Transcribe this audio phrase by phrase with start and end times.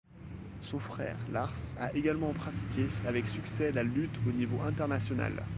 [0.61, 5.43] Son frère Lars a également pratiqué avec succès la lutte au niveau international.